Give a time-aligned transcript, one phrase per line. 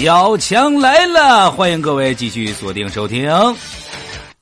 [0.00, 3.28] 小强来了，欢迎各位继续锁定收听。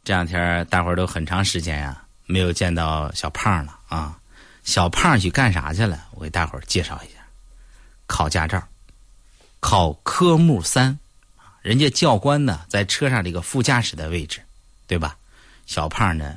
[0.04, 4.16] 这两天大伙儿都很长时间呀没有见到小胖了啊！
[4.62, 6.06] 小胖去干啥去了？
[6.12, 7.14] 我给大伙儿介绍一下：
[8.06, 8.62] 考驾照，
[9.58, 10.96] 考科目三。
[11.60, 14.40] 人家教官呢在车上这个副驾驶的位置，
[14.86, 15.16] 对吧？
[15.66, 16.36] 小胖呢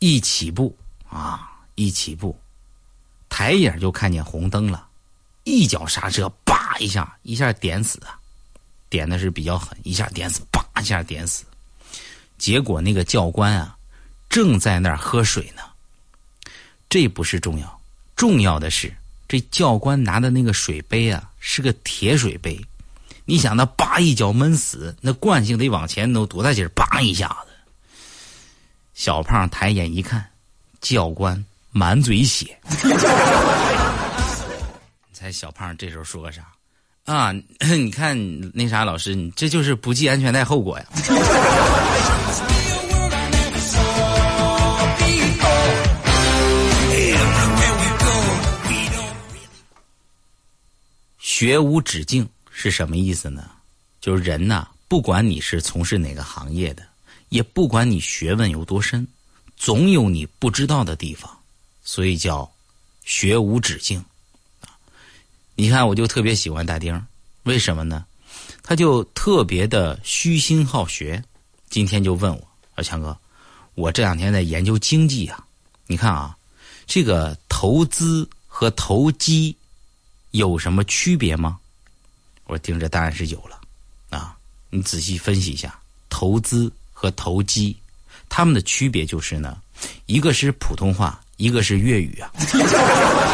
[0.00, 0.76] 一起步
[1.08, 2.36] 啊，一起步，
[3.28, 4.84] 抬眼就看见红灯了，
[5.44, 8.18] 一脚刹车，叭一下，一下点死啊！
[8.88, 11.44] 点的是比较狠，一下点死，叭一下点死。
[12.38, 13.76] 结果那个教官啊，
[14.28, 15.62] 正在那儿喝水呢。
[16.88, 17.80] 这不是重要，
[18.16, 18.94] 重要的是
[19.28, 22.58] 这教官拿的那个水杯啊，是个铁水杯。
[23.26, 26.68] 你想，那叭一脚闷死，那惯性得往前挪多大劲儿？
[26.70, 27.52] 叭一下子，
[28.94, 30.24] 小胖抬眼一看，
[30.80, 32.58] 教官满嘴血。
[35.24, 36.52] 你猜小胖这时候说个啥？
[37.04, 38.14] 啊，你看
[38.52, 40.84] 那啥，老师，你这就是不系安全带后果呀。
[51.18, 53.50] 学无止境是什么意思呢？
[54.02, 56.82] 就是人呐，不管你是从事哪个行业的，
[57.30, 59.08] 也不管你学问有多深，
[59.56, 61.34] 总有你不知道的地方，
[61.82, 62.52] 所以叫
[63.06, 64.04] 学无止境。
[65.56, 67.00] 你看，我就特别喜欢大丁，
[67.44, 68.04] 为什么呢？
[68.62, 71.22] 他就特别的虚心好学。
[71.70, 73.16] 今天就问我，说强哥，
[73.74, 75.44] 我这两天在研究经济啊，
[75.86, 76.36] 你看啊，
[76.86, 79.56] 这个投资和投机。
[80.32, 81.60] 有什么区别吗？
[82.46, 83.60] 我说听着，当然是有了
[84.10, 84.36] 啊！
[84.68, 87.76] 你仔细分析一下，投资和投机，
[88.28, 89.56] 他们的区别就是呢，
[90.06, 92.32] 一个是普通话，一个是粤语啊。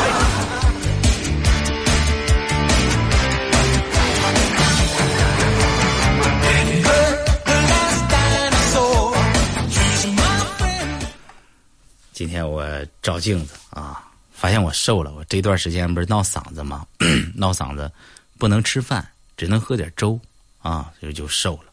[12.21, 12.63] 今天我
[13.01, 14.07] 照镜子啊。
[14.31, 16.87] 发现我瘦了，我这段时间不是闹嗓子吗？
[17.35, 17.91] 闹嗓子，
[18.37, 20.21] 不能吃饭，只能喝点粥
[20.59, 21.73] 啊，所以就瘦了，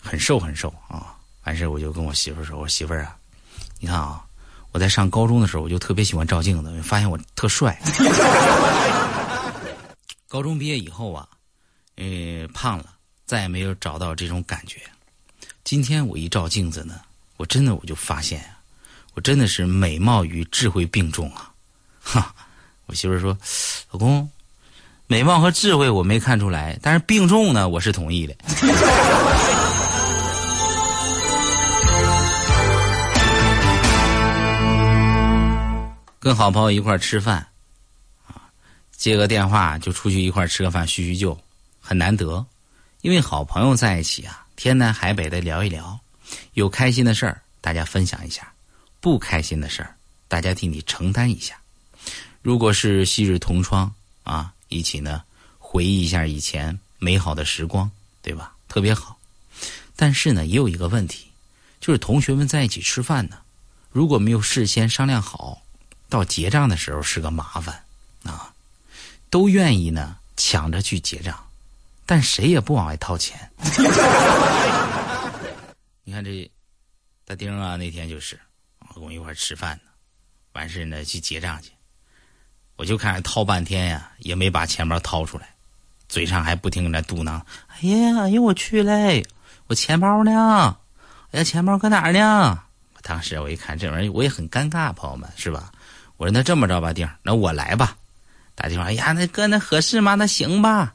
[0.00, 1.14] 很瘦很瘦啊。
[1.44, 3.16] 完事我就跟我媳妇说：“我媳妇儿啊，
[3.78, 4.24] 你看啊，
[4.72, 7.80] 我在上高中的时候，我就特别喜欢照镜子，发现我特帅。
[10.26, 11.28] 高中毕业以后啊，
[11.94, 12.86] 呃，胖了，
[13.26, 14.80] 再也没有找到这种感觉。
[15.62, 17.00] 今天我一照镜子呢，
[17.36, 18.58] 我真的我就发现啊，
[19.14, 21.50] 我真的是美貌与智慧并重啊。”
[22.02, 22.34] 哈，
[22.86, 23.36] 我媳妇说
[23.92, 24.28] ：“老公，
[25.06, 28.34] 美貌和智慧我没看出来，但是病重呢，我是同意的。”
[36.18, 37.44] 跟好朋友一块吃饭，
[38.28, 38.46] 啊，
[38.96, 41.36] 接个电话就出去一块吃个饭叙叙旧，
[41.80, 42.46] 很难得。
[43.00, 45.98] 因为好朋友在一起啊，天南海北的聊一聊，
[46.54, 48.52] 有开心的事儿大家分享一下，
[49.02, 49.96] 不开心的事儿
[50.28, 51.60] 大家替你承担一下。
[52.40, 53.92] 如果是昔日同窗
[54.22, 55.24] 啊，一起呢
[55.58, 57.90] 回忆一下以前美好的时光，
[58.22, 58.54] 对吧？
[58.68, 59.18] 特别好。
[59.96, 61.26] 但是呢，也有一个问题，
[61.80, 63.38] 就是同学们在一起吃饭呢，
[63.90, 65.60] 如果没有事先商量好，
[66.08, 67.82] 到结账的时候是个麻烦
[68.22, 68.54] 啊。
[69.30, 71.44] 都愿意呢抢着去结账，
[72.06, 73.50] 但谁也不往外掏钱。
[76.04, 76.48] 你看这
[77.24, 78.38] 大丁啊，那天就是
[78.94, 79.90] 跟我一块吃饭呢，
[80.52, 81.70] 完事呢去结账去。
[82.76, 85.48] 我就看掏半天呀，也没把钱包掏出来，
[86.08, 89.24] 嘴上还不停在嘟囔：“哎呀，哎呀，我去嘞，
[89.66, 90.76] 我钱包呢？
[91.30, 92.58] 哎呀，钱包搁哪儿呢？”
[92.96, 95.70] 我当时我一看这玩意儿，我也很尴尬，朋友们是吧？
[96.16, 97.96] 我说那这么着吧，丁，那我来吧。
[98.54, 100.14] 打电话，哎呀，那哥那合适吗？
[100.14, 100.94] 那行吧。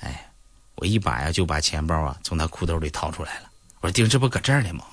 [0.00, 0.30] 哎，
[0.76, 3.50] 我一把呀就把钱包啊从他裤兜里掏出来了。
[3.80, 4.84] 我说丁，这不搁这儿呢吗？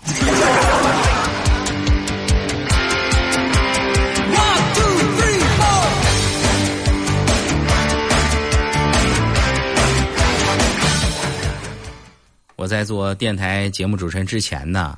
[12.64, 14.98] 我在做电台节目主持人之前呢，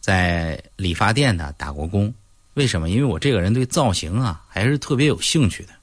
[0.00, 2.10] 在理发店呢打过工。
[2.54, 2.88] 为什么？
[2.88, 5.74] 因为我这个人对造型啊还是特别有兴趣的。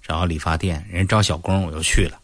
[0.00, 2.20] 找理发店人招小工，我就去了。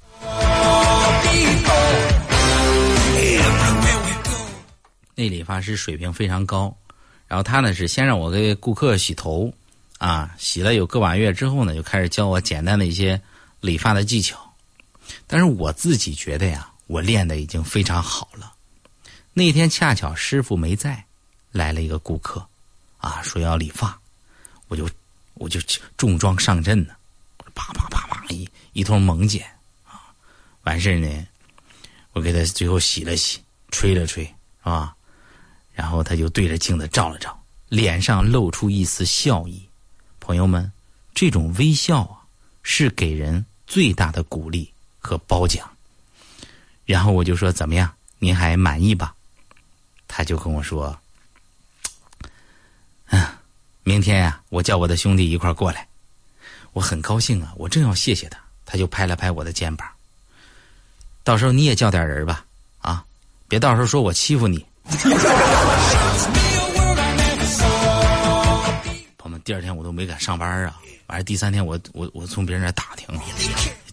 [5.17, 6.73] 那理发师水平非常高，
[7.27, 9.53] 然后他呢是先让我给顾客洗头，
[9.99, 13.21] 啊，洗了有个把月之后呢，就开始教我简单的一些
[13.61, 14.39] 理发的技巧。
[15.27, 16.70] 但是我自己觉得呀。
[16.91, 18.53] 我练的已经非常好了。
[19.33, 21.05] 那天恰巧师傅没在，
[21.53, 22.45] 来了一个顾客，
[22.99, 23.97] 啊，说要理发，
[24.67, 24.91] 我就
[25.35, 25.61] 我就
[25.97, 26.93] 重装上阵呢，
[27.55, 29.47] 啪啪啪啪一一通猛剪
[29.87, 30.11] 啊，
[30.65, 31.27] 完事呢，
[32.13, 33.41] 我给他最后洗了洗，
[33.71, 34.33] 吹了吹，是
[34.65, 34.97] 吧？
[35.73, 39.65] 然后他就对着镜子照了照，脸上露出一丝笑意。
[40.19, 40.71] 朋友们，
[41.15, 42.27] 这种微笑啊，
[42.65, 45.71] 是给人最大的鼓励和褒奖。
[46.85, 47.91] 然后我就说：“怎么样？
[48.19, 49.15] 您还满意吧？”
[50.09, 50.99] 他就跟我说
[53.11, 53.27] ：“嗯，
[53.83, 55.87] 明天呀，我叫我的兄弟一块过来。”
[56.73, 59.89] 我很高兴啊，我正要谢谢他，他就拍了拍我的肩膀。
[61.25, 62.45] 到时候你也叫点人吧，
[62.81, 63.05] 啊，
[63.49, 64.65] 别到时候说我欺负你。
[69.19, 70.79] 朋友们，第二天我都没敢上班啊，
[71.09, 73.09] 完了第三天我我我从别人那打听，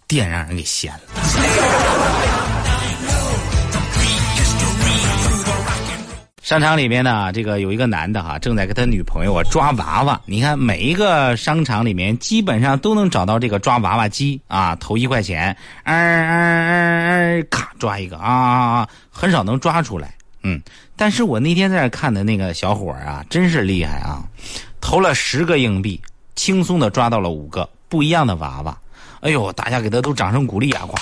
[0.08, 1.02] 店让人给掀了。
[6.48, 10.18] 商场里面呢，这个有一个男的哈，正在跟他女朋友啊抓娃娃。
[10.24, 15.54] 你看每一个商场里面，基本上都能找到这个抓娃娃机啊，投一块钱，
[15.84, 20.16] 嗯嗯嗯嗯，咔抓一个啊，很少能抓出来。
[20.44, 20.62] 嗯，
[20.96, 24.24] 但是我那天在那看的那个小伙啊，真是厉害啊，
[24.80, 26.02] 投了十个硬币，
[26.38, 28.78] 轻松的抓到了五个不一样的娃娃。
[29.20, 30.96] 哎呦，大家给他都掌声鼓励啊，呱！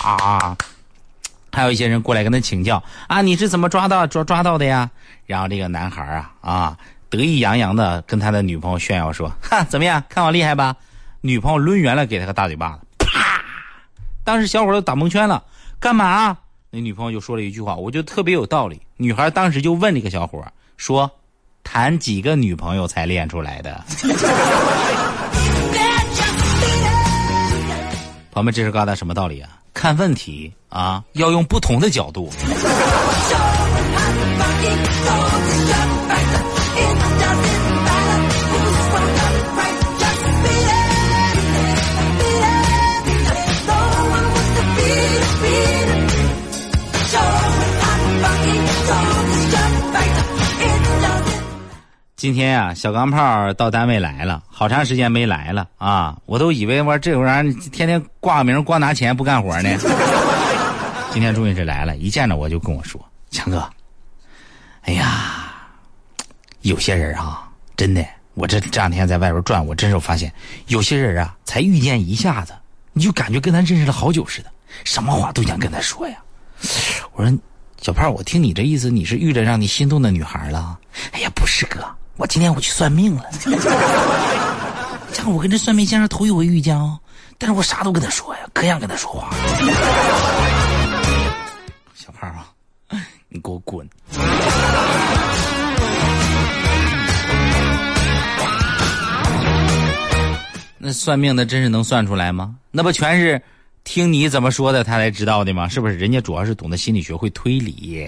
[1.55, 4.91] 还有一些人过来跟他请教啊，你是怎么抓到抓抓到的呀？
[5.25, 6.77] 然后这个男孩啊啊，
[7.09, 10.75] 得意洋洋的跟他的女朋友炫耀说：“哈，怎么样，看我厉害吧？”
[11.21, 13.41] 女朋友抡圆了给他个大嘴巴子，啪！
[14.25, 15.41] 当时小伙都打蒙圈了，
[15.79, 16.37] 干嘛？
[16.71, 18.81] 那女朋友就说了一句话，我觉得特别有道理。
[18.97, 21.09] 女孩当时就问这个小伙说
[21.63, 23.81] ：“谈几个女朋友才练出来的？”
[28.31, 29.49] 朋友们，这是告诉他什么道理啊？
[29.75, 32.31] 看问题啊，要用不同的角度。
[52.25, 56.17] 今天啊，小钢炮到单位来了，好长时间没来了啊！
[56.25, 59.69] 我都以为我这玩意儿天天挂个名，光拿钱不干活呢。
[61.13, 62.99] 今天终于是来了，一见着我就跟我说
[63.29, 63.69] ：“强哥，
[64.81, 65.53] 哎呀，
[66.61, 70.33] 有些人啊，真的，我这这两天在外边转，我真是发现，
[70.65, 72.55] 有些人啊，才遇见一下子，
[72.91, 74.49] 你就感觉跟他认识了好久似的，
[74.83, 76.17] 什么话都想跟他说呀。”
[77.13, 77.39] 我说
[77.79, 80.79] ：“小胖，我听你这意思，你是遇着让你心动的女孩了？”
[81.13, 81.87] 哎呀，不是哥。
[82.17, 83.23] 我今天我去算命了，
[85.11, 86.97] 像我跟这算命先生头一回遇见哦，
[87.37, 89.35] 但是我啥都跟他说呀，可想跟他说话。
[91.93, 92.47] 小胖啊，
[93.27, 93.85] 你给我滚！
[100.77, 102.55] 那算命的真是能算出来吗？
[102.71, 103.41] 那不全是
[103.83, 105.67] 听你怎么说的他才知道的吗？
[105.67, 105.97] 是不是？
[105.97, 108.07] 人家主要是懂得心理学，会推理。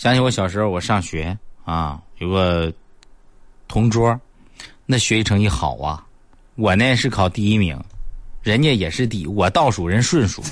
[0.00, 2.72] 想起我小时候，我上学啊，有个
[3.68, 4.18] 同桌，
[4.86, 6.02] 那学习成绩好啊。
[6.54, 7.78] 我呢是考第一名，
[8.40, 10.42] 人家也是第，我倒数，人顺数。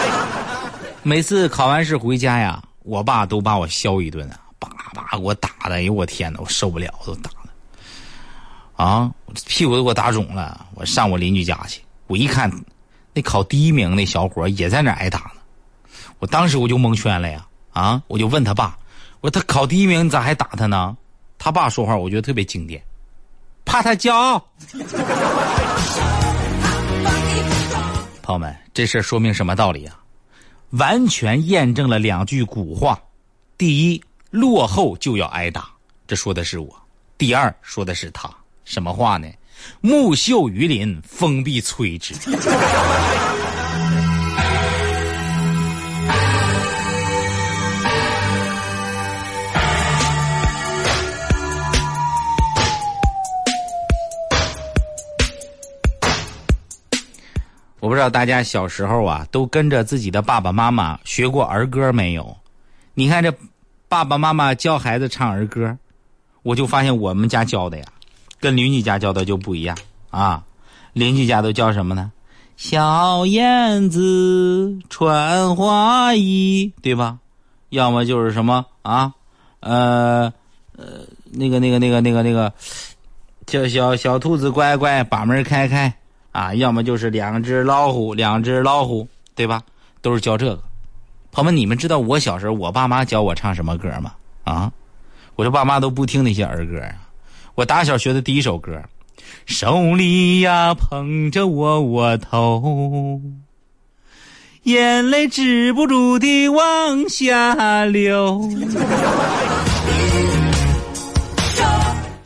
[1.02, 9.10] 每次考完试回家呀，我爸都把我削一顿啊，叭叭给我打的，哎呦我天哪，我受不了，都打的，啊，
[9.46, 10.66] 屁股都给我打肿了。
[10.74, 12.52] 我上我邻居家去，我一看，
[13.14, 15.40] 那考第一名那小伙也在那挨打呢，
[16.18, 17.46] 我当时我就蒙圈了呀。
[17.72, 18.02] 啊！
[18.06, 18.76] 我就问他爸，
[19.20, 20.96] 我说他考第一名，你咋还打他呢？
[21.38, 22.82] 他爸说话，我觉得特别经典，
[23.64, 24.44] 怕他骄傲。
[28.22, 29.96] 朋友们，这事说明什么道理啊？
[30.70, 33.00] 完全验证了两句古话：
[33.56, 35.68] 第一，落后就要挨打，
[36.06, 36.68] 这说的是我；
[37.18, 38.30] 第二，说的是他。
[38.64, 39.26] 什么话呢？
[39.80, 42.14] 木秀于林，风必摧之。
[57.90, 62.36] 不知道大家小时候啊，都跟着自己的爸爸妈妈学过儿歌没有？
[62.94, 63.34] 你看这
[63.88, 65.76] 爸爸妈妈教孩子唱儿歌，
[66.44, 67.84] 我就发现我们家教的呀，
[68.38, 69.76] 跟邻居家教的就不一样
[70.10, 70.44] 啊。
[70.92, 72.12] 邻居家都教什么呢？
[72.56, 77.18] 小燕子穿花衣，对吧？
[77.70, 79.14] 要么就是什么啊？
[79.58, 80.32] 呃
[80.76, 82.52] 呃，那个那个那个那个那个，
[83.46, 85.92] 叫小小兔子乖乖，把门开开。
[86.32, 89.62] 啊，要么就是两只老虎，两只老虎，对吧？
[90.00, 90.62] 都是教这个。
[91.32, 94.12] 朋友们，你们知道我小时候我爸妈教我唱什么歌吗？
[94.44, 94.72] 啊，
[95.36, 96.94] 我这爸妈都不听那些儿歌啊。
[97.54, 98.82] 我打小学的第一首歌，
[99.46, 103.20] 手里呀捧着窝窝头，
[104.62, 108.40] 眼泪止不住的往下流。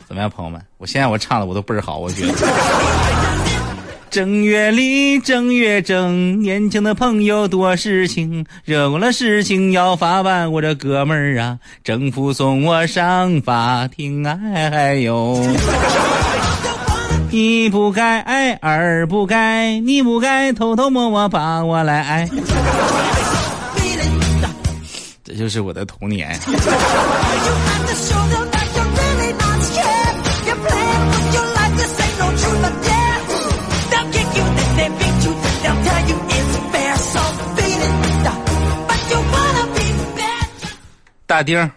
[0.07, 0.61] 怎么样，朋友们？
[0.77, 2.33] 我现在我唱的我都倍儿好，我觉得。
[4.15, 10.49] 正月里正月正，年轻的朋友多事情，惹过了事情要发办。
[10.49, 15.45] 我这哥们儿啊，政府送我上法庭，哎嗨哟！
[17.29, 22.29] 一不该爱，二不该，你不该偷偷摸摸把我来爱。
[25.25, 26.39] 这就是我的童年。
[41.35, 41.69] 大丁，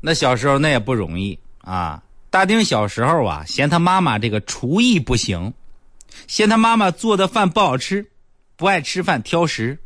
[0.00, 2.02] 那小时候那也不容易啊。
[2.30, 5.52] 大丁小时候啊，嫌他妈妈这个厨艺不行，
[6.26, 8.10] 嫌他妈妈做的饭不好吃，
[8.56, 9.78] 不爱吃饭挑食。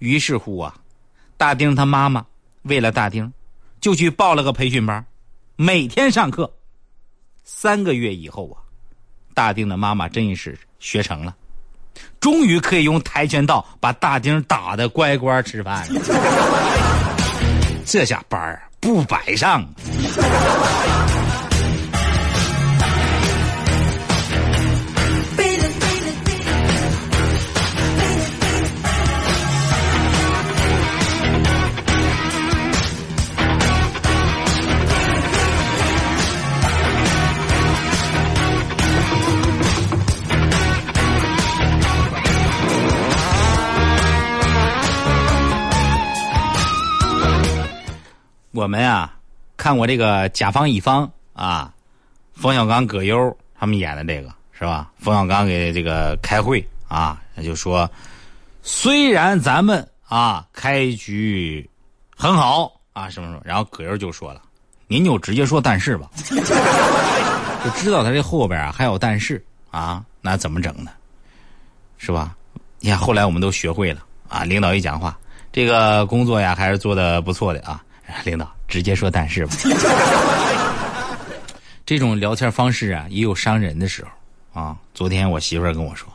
[0.00, 0.74] 于是乎啊，
[1.36, 2.26] 大丁他妈妈
[2.62, 3.32] 为了大丁，
[3.80, 5.06] 就去报了个培训班，
[5.54, 6.52] 每天上课。
[7.44, 8.58] 三个月以后啊，
[9.32, 11.36] 大丁的妈妈真是学成了，
[12.18, 15.86] 终于可以用跆拳道把大丁打得乖乖吃饭。
[17.84, 19.66] 这下班儿不白上。
[48.60, 49.16] 我们啊，
[49.56, 51.72] 看过这个《甲方乙方》啊，
[52.34, 54.90] 冯小刚、葛优他们演的这个是吧？
[54.98, 57.90] 冯小刚给这个开会啊，他就说，
[58.62, 61.66] 虽然咱们啊开局
[62.14, 64.42] 很好啊什么什么，然后葛优就说了，
[64.88, 70.90] 您就直接说但是吧， 就知道他这后边啊还有但是啊，那怎么整呢？
[71.96, 72.36] 是吧？
[72.78, 75.18] 你看后来我们都学会了啊，领导一讲话，
[75.50, 77.82] 这个工作呀还是做的不错的啊。
[78.24, 79.54] 领导直接说但是吧，
[81.84, 84.10] 这种聊天方式啊，也有伤人的时候
[84.60, 84.76] 啊。
[84.94, 86.08] 昨天我媳妇儿跟我说：“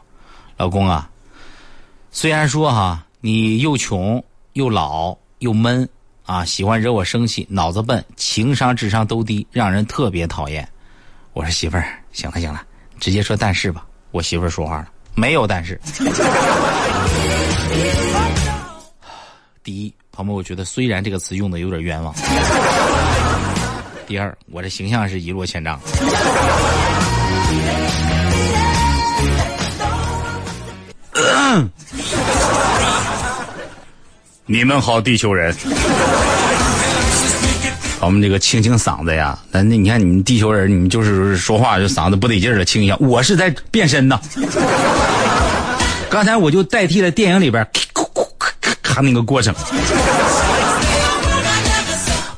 [0.58, 1.10] 老公啊，
[2.12, 4.24] 虽然说哈你又穷
[4.54, 5.88] 又老又闷
[6.26, 10.68] 啊，喜欢惹我生气，脑子笨，情商智商都低，让人特别讨厌。”
[11.34, 12.62] 我说媳妇儿，行了行了，
[13.00, 13.86] 直接说但是吧。
[14.12, 15.78] 我媳妇儿说话了，没有但是。
[19.62, 19.94] 第一。
[20.16, 22.16] 朋友们，我觉得虽然这个词用的有点冤枉。
[24.08, 25.78] 第二，我这形象是一落千丈。
[34.46, 35.54] 你们好，地球人。
[38.00, 42.96] 我们这个清清嗓子呀，那那你看你们地球人，你们就是说话就嗓子不得劲儿的清一下。
[43.02, 44.18] 我是在变身呢。
[46.10, 47.68] 刚才我就代替了电影里边。
[48.96, 49.54] 他那个过程。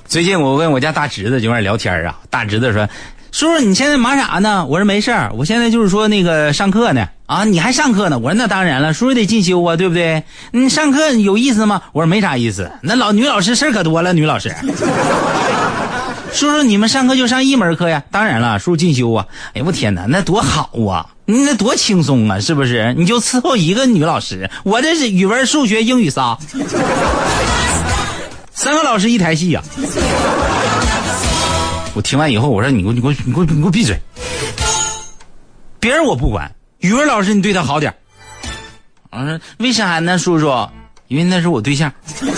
[0.08, 2.90] 最近我跟我家大侄子就在聊天啊，大侄子说
[3.32, 8.18] ：“叔叔，你现在忙啥呢？”我说：“没事儿，我现在就是说那个上课呢。”啊，你还上课呢？
[8.18, 10.24] 我说：“那当然了，叔叔得进修啊，对不对？
[10.52, 14.50] 你上课有意思吗？”我说：“没啥意思，那老女老师事儿可多了，女老师。”
[16.34, 18.02] 叔叔，你们上课就上一门课呀？
[18.10, 19.24] 当然了，叔叔进修啊。
[19.54, 21.06] 哎呦我天哪，那多好啊！
[21.30, 22.94] 你那多轻松啊，是不是？
[22.98, 26.38] 你就伺候一个女老师，我这是语文、数学、英语仨，
[28.56, 29.62] 三个老师一台戏呀。
[31.94, 34.00] 我听完以后，我说你给我你给我你给我你给我闭嘴！
[35.82, 37.94] 别人我不管，语文老师你对他好点
[39.12, 40.48] 我说为啥呢，叔叔？
[41.10, 41.92] 因为那是我对象。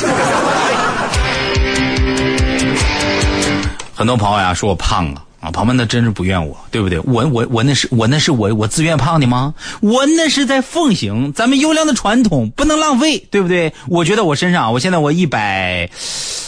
[3.93, 6.99] 很多朋友呀说我胖啊啊，朋友们那真是不怨我，对不对？
[6.99, 9.53] 我我我那是我那是我我自愿胖的吗？
[9.79, 13.73] 我那是在奉行咱们优良的传统，不能浪费，对不对？
[13.87, 15.89] 我觉得我身上，我现在我一百，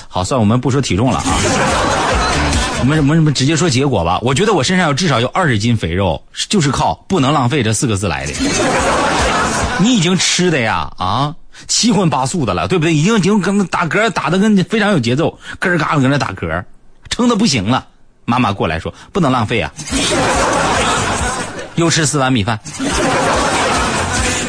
[0.09, 1.23] 好算我们不说体重了啊，
[2.81, 4.19] 我们我们我们直接说结果吧。
[4.21, 8.33] 我觉得我身上有至少有二十斤肥肉，就是靠不能浪费这四个字来的。
[9.79, 11.33] 你已经吃的呀啊
[11.65, 12.93] 七荤八素的了，对不对？
[12.93, 16.65] 已经已经跟打嗝打的跟非常有节奏，咯儿嘎的搁那打嗝。
[17.09, 17.87] 撑的不行了，
[18.25, 19.71] 妈妈过来说不能浪费啊！
[21.75, 22.59] 又吃四碗米饭，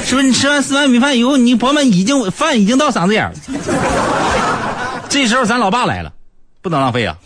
[0.04, 0.26] 是不是？
[0.26, 3.32] 你吃完四碗米饭以后，你朋友们已经饭已经到嗓子眼了。
[5.08, 6.12] 这时候咱老爸来了，
[6.60, 7.16] 不能浪费啊，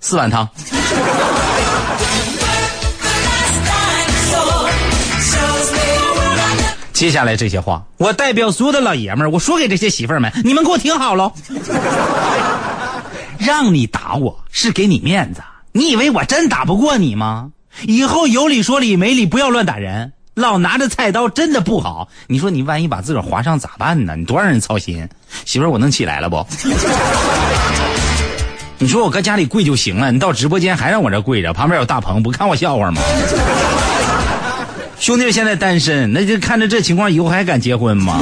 [0.00, 0.48] 四碗汤。
[6.92, 11.32] 接下来这些话，我代表所有的老爷们儿，我说给这些媳妇儿们，你们给我听好喽。
[13.46, 17.52] 让你打我是给你面子，你以为我真打不过你吗？
[17.84, 22.08] 以后有理说理，没理不要乱打人，老拿着菜刀真的不好。
[22.26, 24.16] 你说你万一把自个儿划伤咋办呢？
[24.16, 25.08] 你多让人操心。
[25.44, 26.44] 媳妇儿，我能起来了不？
[28.78, 33.00] 你说我搁家里跪就行了，你到直播间还让我这跪着，旁边有大鹏，不看我笑话吗？
[34.98, 38.20] 兄弟现在单身，那就看着这情况，以后还敢结婚吗？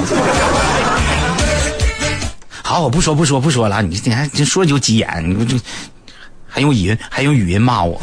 [2.67, 3.83] 好，我不说，不说，不说了。
[3.83, 5.61] 你你还这说就急眼，你就
[6.49, 8.01] 还用语音还用语音骂我？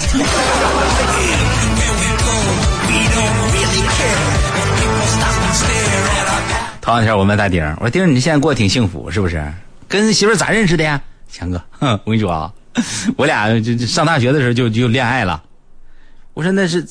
[6.80, 9.52] 头两天我问大丁，我说丁，你现在过得挺幸福是不是？
[9.88, 11.02] 跟媳妇咋认识的呀？
[11.28, 12.54] 强哥，哼，我跟你说啊，
[13.18, 15.42] 我俩就上大学的时候就就恋爱了。
[16.36, 16.88] 我说那是。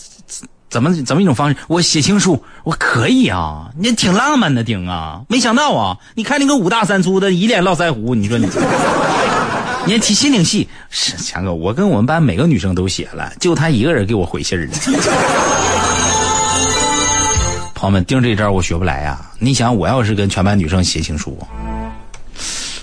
[0.70, 1.56] 怎么怎么一种方式？
[1.66, 5.20] 我写情书，我可以啊，你挺浪漫的丁啊！
[5.28, 8.46] 没想到啊，你看那个五大三粗的，一脸络腮胡，你说你，
[9.84, 10.68] 你还提心挺细。
[10.88, 14.74] 是强哥，我跟我们班每个女生都写了，就他一个人给我回信儿了。
[17.74, 19.20] 朋友们，丁这招我学不来呀！
[19.40, 21.36] 你想，我要是跟全班女生写情书，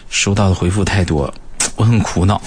[0.09, 1.33] 收到的回复太多，
[1.77, 2.41] 我很苦恼。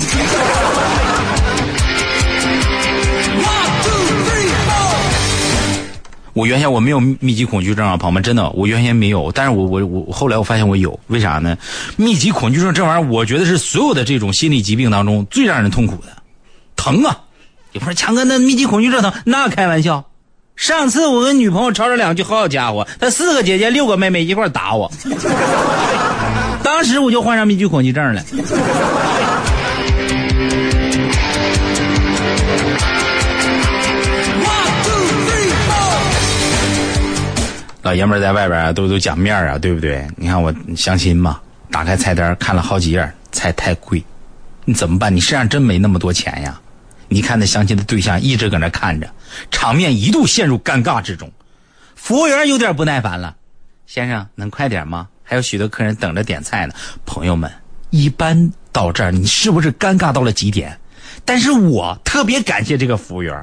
[6.32, 11.56] 我原先我没有密集恐惧症啊，朋友们，真的，我原先没有，但是我我我后来我发现我有，为啥呢？
[11.96, 16.08] 密集恐惧症这玩意儿，我觉得是所有的这种心理疾病当中最让人痛苦的，
[16.76, 17.18] 疼啊！
[17.72, 19.12] 有朋友强哥，那密集恐惧症疼？
[19.25, 20.04] 那开玩笑，
[20.56, 24.90] 上次我跟女朋友吵吵两句，好家伙，她四个姐姐六个妹妹一块打我，
[26.62, 28.22] 当时我就患上密集恐惧症了。
[37.90, 40.07] 老爷们在外边都都讲面啊，对不对？
[40.14, 41.40] 你看我相亲嘛，
[41.72, 44.00] 打开菜单看了好几页，菜太贵，
[44.64, 45.12] 你怎么办？
[45.12, 46.61] 你身上真没那么多钱呀？
[47.09, 49.11] 你看那相亲的对象一直搁那看着，
[49.50, 51.29] 场面一度陷入尴尬之中。
[51.96, 53.35] 服务员有点不耐烦了
[53.88, 55.09] ：“先生，能快点吗？
[55.24, 56.74] 还有许多客人等着点菜呢。”
[57.05, 57.50] 朋友们，
[57.90, 60.79] 一般到这儿你是不是尴尬到了极点？
[61.24, 63.35] 但是我特别感谢这个服务员。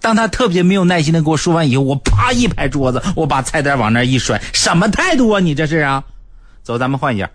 [0.00, 5.40] 当他特别没有耐心的给我说完以后，我啪一拍桌子，我把菜单往那一摔，什么态度啊？
[5.40, 6.02] 你这是啊？
[6.62, 7.28] 走，咱们换一家。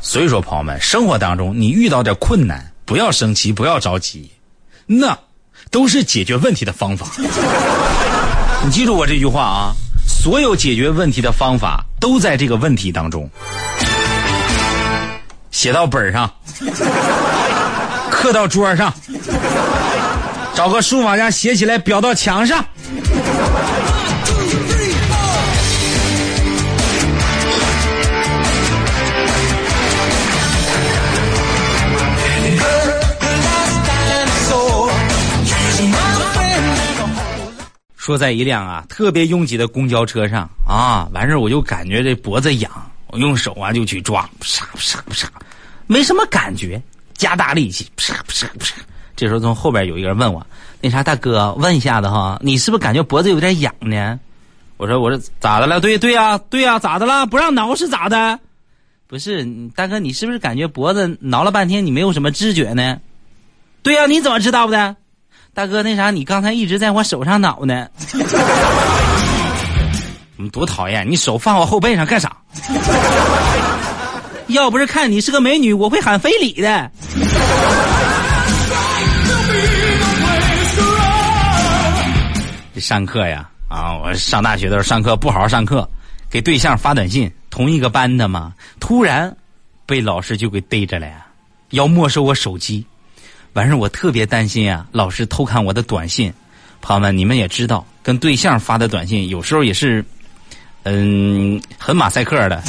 [0.00, 4.30] 所以说，朋友们，生活当中你遇到点困难，不要生气，不要着急，
[4.86, 5.18] 那
[5.70, 7.06] 都是解决问题的方法。
[8.64, 9.72] 你记住我这句话啊！
[10.06, 13.28] 所有解决问题的方法都在这个问题当中。
[15.54, 16.28] 写到本上，
[18.10, 18.92] 刻到桌上，
[20.52, 22.62] 找个书法家写起来，裱到墙上。
[37.96, 42.70] 说在一辆啊特别拥挤的公交车上啊，完事我就感觉这脖子痒。
[43.06, 45.30] 我用手啊就去抓，啪啪啪，
[45.86, 46.80] 没什么感觉，
[47.14, 48.66] 加大力气，啪啪啪。
[49.16, 50.44] 这时候从后边有一个人问我
[50.80, 54.18] ：“那啥，大哥，问一下子哈，你是不是感觉脖子有点痒呢？”
[54.76, 55.80] 我说：“我说咋的了？
[55.80, 57.24] 对对呀，对呀，咋的了？
[57.26, 58.38] 不让挠是咋的？
[59.06, 62.98] 不是，大哥，你是不是感觉脖子挠了半天，你没有什么知觉呢？
[63.82, 64.96] 对呀，你怎么知道的？
[65.52, 67.86] 大哥，那啥，你刚才一直在我手上挠呢。
[70.36, 71.08] ”你多讨厌！
[71.08, 72.36] 你手放我后背上干啥？
[74.54, 76.90] 要不是看你是个美女，我会喊非礼的。
[82.78, 85.88] 上课呀，啊，我上大学的时候上课不好好上课，
[86.30, 89.36] 给对象发短信，同一个班的嘛，突然
[89.86, 91.26] 被老师就给逮着了呀，
[91.70, 92.86] 要没收我手机。
[93.54, 96.32] 完事我特别担心啊，老师偷看我的短信。
[96.80, 100.04] 朋友们，你们也知道，跟对象发的短信有时候也是。
[100.86, 102.62] 嗯，很马赛克的。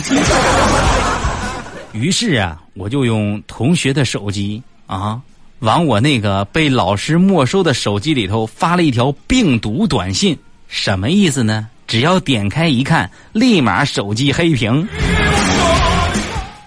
[1.95, 5.21] 于是啊，我就用同学的手机啊，
[5.59, 10.37] 往我那个被老师没收的手机里头发了一条病毒短信。
[10.67, 11.69] 什么意思呢？
[11.87, 14.85] 只要点开一看，立马手机黑屏。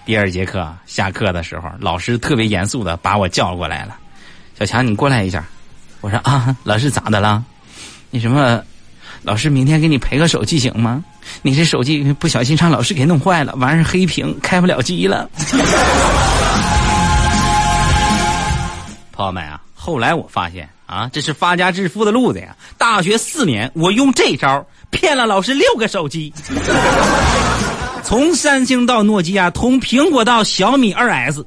[0.03, 3.95] 第二节课下课的时候，老师特别严肃的把我叫过来了
[4.57, 5.45] ：“小强，你过来一下。”
[6.01, 7.43] 我说：“啊，老师咋的了？
[8.09, 8.63] 那什么？”
[9.21, 11.03] 老师明天给你赔个手机行吗？
[11.41, 15.29] 你这手机不小心让老师给弄坏了，完事黑屏开不了机了。
[19.11, 22.55] 朋友们啊，后来我发现啊，这是发家致富的路子呀！
[22.77, 26.33] 大学四年，我用这招骗了老师六个手机，
[28.03, 31.45] 从三星到诺基亚，从苹果到小米二 S。